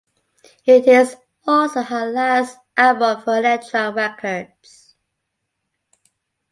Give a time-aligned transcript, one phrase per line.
[0.65, 1.15] It is
[1.45, 4.95] also her last album for Elektra Records.